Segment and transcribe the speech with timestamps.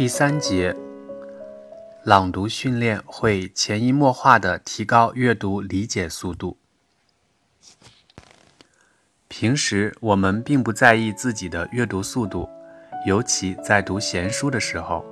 [0.00, 0.74] 第三节，
[2.04, 6.56] 朗读训练会潜移默化地提高阅读理解速度。
[9.28, 12.48] 平时我们并不在意自己的阅读速度，
[13.04, 15.04] 尤其在读闲书的时候，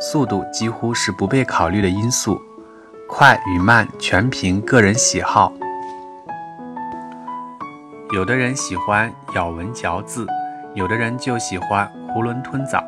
[0.00, 2.42] 速度几乎是不被考虑的因素，
[3.08, 5.52] 快与慢全凭个人喜好。
[8.12, 10.26] 有的人喜欢咬文嚼字，
[10.74, 12.82] 有的人就喜欢囫囵吞枣。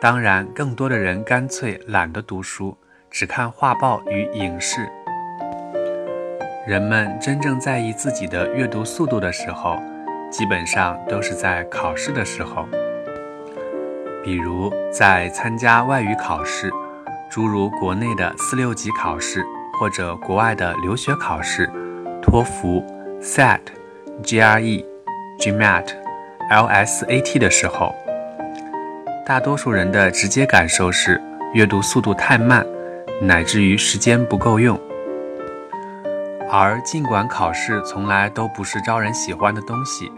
[0.00, 2.76] 当然，更多的人干脆懒得读书，
[3.10, 4.88] 只看画报与影视。
[6.68, 9.76] 人们真正在意自己的阅读速度的时候，
[10.30, 12.68] 基本上都是在考试的时候，
[14.22, 16.70] 比如在参加外语考试，
[17.28, 19.44] 诸如国内的四六级考试，
[19.80, 21.68] 或者国外的留学考试，
[22.22, 22.84] 托福、
[23.20, 23.62] SAT、
[24.22, 24.84] GRE、
[25.40, 25.86] GMAT、
[26.52, 27.92] LSAT 的时候。
[29.28, 32.66] 大多数人的直接感受是阅读速度太慢，
[33.20, 34.80] 乃至于时间不够用。
[36.50, 40.10] 而尽管考试从来都不是招人喜欢的东西，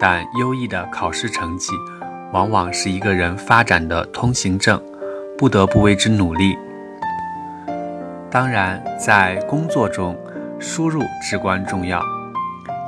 [0.00, 1.70] 但优异的考试成绩
[2.32, 4.82] 往往是一个人发展的通行证，
[5.36, 6.56] 不得不为之努力。
[8.30, 10.18] 当然，在工作中，
[10.58, 12.00] 输入至关重要，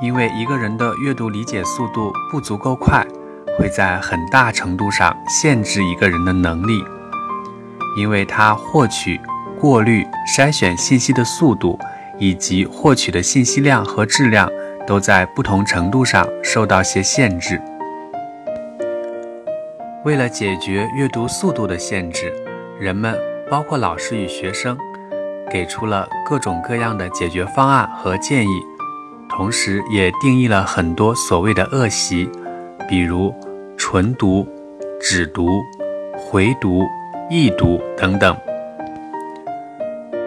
[0.00, 3.06] 因为一个人的阅读理解速度不足够快。
[3.58, 6.80] 会在很大程度上限制一个人的能力，
[7.96, 9.20] 因为他获取、
[9.58, 11.76] 过滤、筛选信息的速度，
[12.20, 14.48] 以及获取的信息量和质量，
[14.86, 17.60] 都在不同程度上受到些限制。
[20.04, 22.32] 为了解决阅读速度的限制，
[22.78, 23.18] 人们，
[23.50, 24.78] 包括老师与学生，
[25.50, 28.62] 给出了各种各样的解决方案和建议，
[29.28, 32.30] 同时也定义了很多所谓的恶习，
[32.88, 33.34] 比如。
[33.90, 34.46] 纯读、
[35.00, 35.64] 只读、
[36.14, 36.86] 回读、
[37.30, 38.36] 易读等等，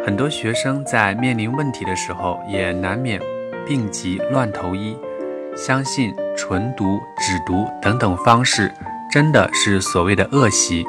[0.03, 3.21] 很多学生在面临问题的时候，也难免
[3.63, 4.97] 病急乱投医，
[5.55, 8.73] 相信纯读、只读等等方式
[9.11, 10.83] 真的是所谓的恶习。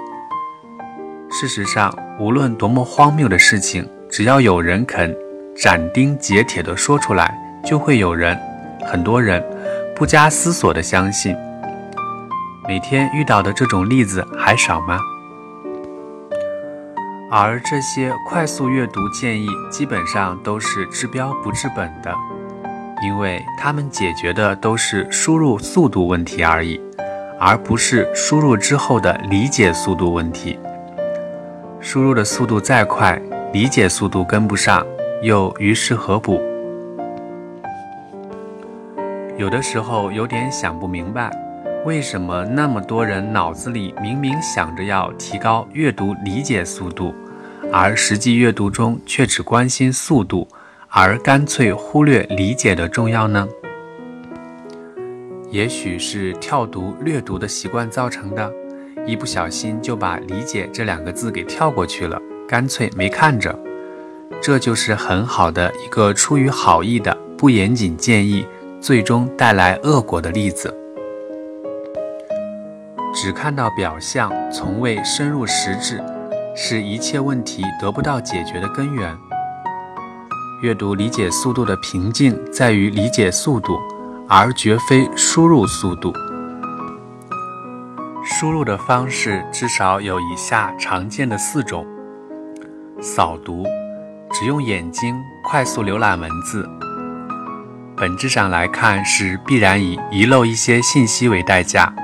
[1.31, 5.15] 事实上，无论多么荒谬的事情，只要有人肯
[5.54, 8.34] 斩钉截铁地说出来，就会有人，
[8.83, 9.44] 很多人
[9.94, 11.37] 不加思索地相信。
[12.69, 14.97] 每天遇到的这种例子还少吗？
[17.28, 22.15] 而这些快速阅读建议基本上都是治标不治本的，
[23.03, 26.81] 因为他们解决的都是输入速度问题而已，
[27.41, 30.56] 而不是输入之后的理解速度问题。
[31.81, 33.21] 输入的速度再快，
[33.53, 34.87] 理解速度跟不上，
[35.22, 36.41] 又于事何补？
[39.37, 41.28] 有的时候有点想不明白。
[41.84, 47.12] 为什么那么多人脑子里明明想着要提高阅读理解速度，
[47.72, 50.47] 而实际阅读中却只关心速度，
[50.88, 53.48] 而干脆忽略理解的重要呢？
[55.50, 58.48] 也许是跳读、略读的习惯造成的，
[59.04, 62.16] 一不小心就把“理解”这两个字给跳过去了，
[62.47, 63.59] 干脆没看着。
[64.41, 68.47] 这就是很好的一个出于好意的不严谨建议，
[68.81, 70.72] 最终带来恶果的例子。
[73.22, 76.03] 只看到表象，从未深入实质，
[76.56, 79.16] 是一切问题得不到解决的根源。
[80.60, 83.78] 阅读理解速度的瓶颈在于理解速度，
[84.28, 86.12] 而绝非输入速度。
[88.25, 91.87] 输入的方式至少有以下常见的四种：
[93.00, 93.65] 扫读，
[94.33, 95.15] 只用眼睛
[95.49, 96.69] 快速浏览文字，
[97.97, 101.94] 本质上来看是必然以遗漏一些信息为代价。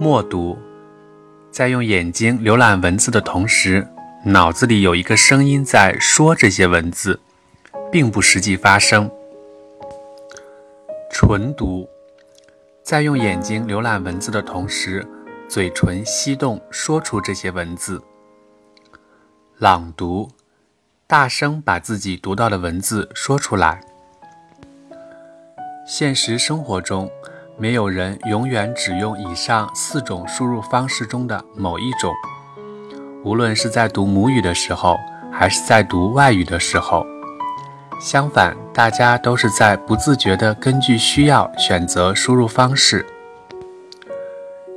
[0.00, 0.56] 默读，
[1.50, 3.84] 在用眼睛浏览文字的同时，
[4.24, 7.18] 脑子里有一个声音在说这些文字，
[7.90, 9.10] 并不实际发生。
[11.10, 11.88] 纯读，
[12.84, 15.04] 在用眼睛浏览文字的同时，
[15.48, 18.00] 嘴唇翕动说出这些文字。
[19.58, 20.30] 朗读，
[21.08, 23.80] 大声把自己读到的文字说出来。
[25.84, 27.10] 现实生活中。
[27.60, 32.14] 没有人永远只用以上四种输入方式中的某一种，
[33.24, 34.96] 无论是在读母语的时候，
[35.32, 37.04] 还是在读外语的时候。
[38.00, 43.04] 相反，大家都是在不自觉地根据需要选择输入方式。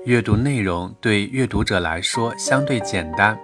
[0.05, 3.37] 阅读内容对阅读者来说相对简单，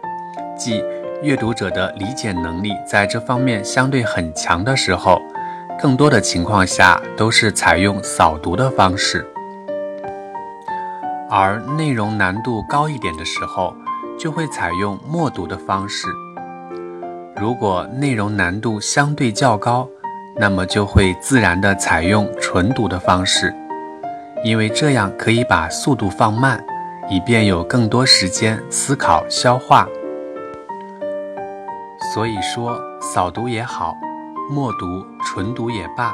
[0.57, 0.83] 即
[1.21, 5.21] 阅读者的理解能力在这方面相对很强的时候。
[5.79, 9.25] 更多的情况下都是采用扫读的方式。
[11.29, 13.75] 而内容难度高一点的时候，
[14.17, 16.07] 就会采用默读的方式。
[17.35, 19.87] 如果内容难度相对较高，
[20.35, 23.53] 那么就会自然地采用纯读的方式，
[24.43, 26.63] 因为这样可以把速度放慢，
[27.09, 29.87] 以便有更多时间思考消化。
[32.13, 33.95] 所以说，扫读也好，
[34.49, 36.13] 默读、纯读也罢，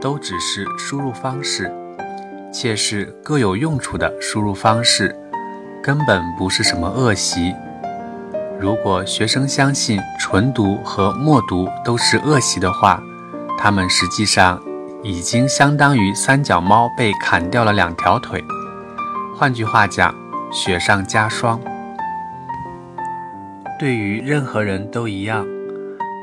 [0.00, 1.70] 都只是输入方式。
[2.52, 5.14] 且是各有用处的输入方式，
[5.82, 7.54] 根本不是什么恶习。
[8.58, 13.02] 如果学生相信纯读和默读都是恶习的话，
[13.58, 14.58] 他们实际上
[15.02, 18.42] 已经相当于三脚猫被砍掉了两条腿。
[19.36, 20.14] 换句话讲，
[20.50, 21.60] 雪上加霜。
[23.78, 25.46] 对于任何人都一样，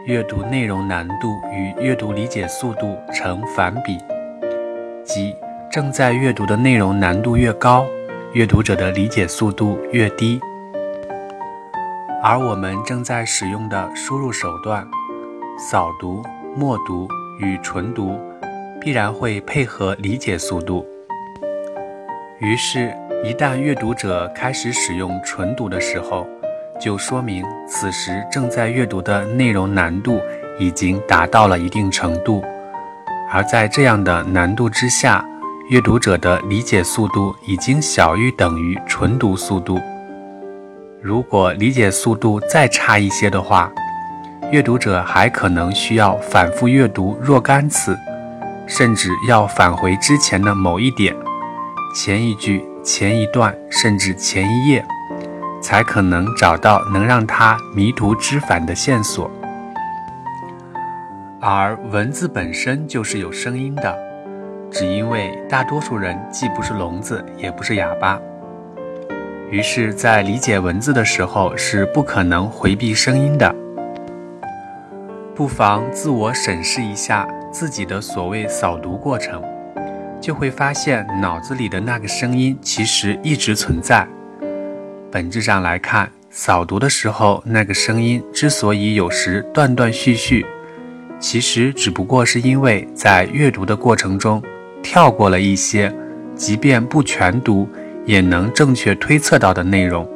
[0.06, 3.98] 阅读内容难度与阅读理解速度成反比，
[5.06, 5.34] 即。
[5.72, 7.86] 正在阅读的内容难度越高，
[8.34, 10.42] 阅读者的理解速度越低。
[12.22, 14.86] 而我们正在使用的输入手段——
[15.58, 16.22] 扫读、
[16.54, 17.08] 默读
[17.40, 18.20] 与纯读，
[18.82, 20.86] 必然会配合理解速度。
[22.40, 26.28] 于是，一旦阅读者开始使用纯读的时候，
[26.84, 30.20] 就说明此时正在阅读的内容难度
[30.60, 32.44] 已经达到了一定程度。
[33.32, 35.24] 而在这样的难度之下，
[35.70, 39.80] 阅读者的理解速度已经小于等于纯读速度。
[41.02, 43.72] 如果理解速度再差一些的话，
[44.52, 47.98] 阅读者还可能需要反复阅读若干次，
[48.68, 51.16] 甚至要返回之前的某一点、
[51.96, 54.86] 前一句、前一段，甚至前一页，
[55.64, 59.32] 才可能找到能让他迷途知返的线索。
[61.40, 63.98] 而文字本身就是有声音的。
[64.70, 68.20] 只因为大多数人既不是聋子，也不是哑巴，
[69.52, 73.54] 于是，在理解文字的时候是不可能回避声音的。
[75.36, 79.44] 不妨自我审视一下自己的所谓扫读过程，
[80.20, 84.08] 就会发现脑子里的那个声音其实一直存在。
[85.14, 90.44] 本质上来看，扫读的时候那个声音之所以有时断断续续，
[91.20, 94.42] 其实只不过是因为在阅读的过程中。
[94.82, 95.94] 跳过了一些，
[96.36, 97.70] 即便不全读，
[98.08, 100.10] 也能正确推测到的内容，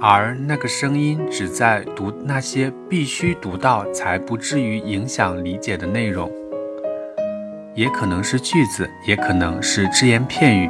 [0.00, 6.28] 而那个声音只在读那些必须读到才不至于影响理解的内容，
[7.76, 10.68] 也可能是句子，也可能是只言片语。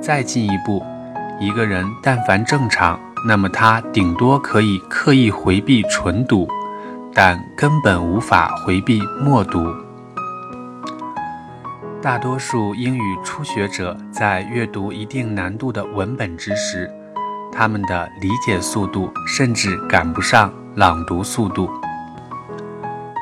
[0.00, 0.82] 再进一步，
[1.40, 6.46] 一个人但凡正常，那么他顶多可以刻意回避纯读，
[7.14, 9.74] 但根本无法回避默读。
[12.02, 16.90] 大多数英语初学者在阅读一定难度的文本之时，
[17.50, 21.70] 他们的理解速度甚至赶不上朗读速度。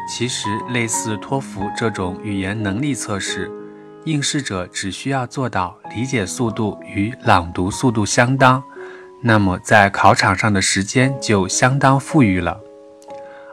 [0.09, 3.49] 其实，类似托福这种语言能力测试，
[4.05, 8.63] 应试者只需要做到理解速度与朗读速度相当，
[9.23, 12.59] 那么在考场上的时间就相当富裕了。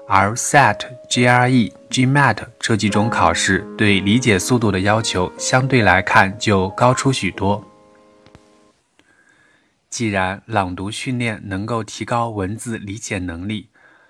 [0.07, 0.77] 而 SAT、
[1.09, 7.65] GRE、GMAT 这几种考试对理解速度的要求相对来看就高出许多。
[9.89, 13.69] 既然朗读训练能够提高文字理解能力，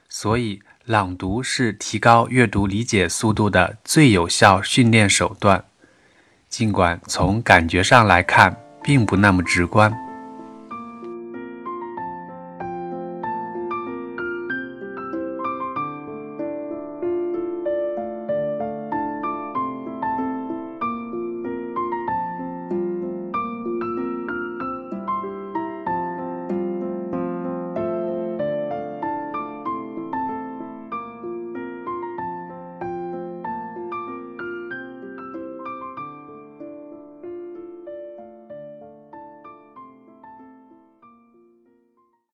[0.10, 5.64] 所以朗读是提高阅读理解速度的最有效训练手段。
[6.58, 9.94] 尽管从感觉上来看并不那么直观。